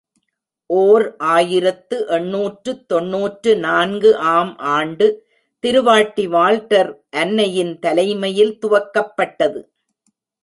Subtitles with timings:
[0.69, 1.03] ஓர்
[1.33, 5.07] ஆயிரத்து எண்ணூற்று தொன்னூற்று நான்கு ஆம் ஆண்டு
[5.63, 6.91] திருவாட்டி வால்டர்
[7.21, 9.61] அன்னை யின் தலைமையில் துவக்கப்பட்டது.